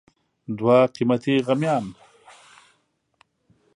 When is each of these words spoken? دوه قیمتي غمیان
دوه 0.57 0.77
قیمتي 0.95 1.35
غمیان 1.47 1.85